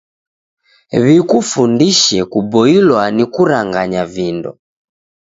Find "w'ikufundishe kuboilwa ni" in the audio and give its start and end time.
1.03-3.25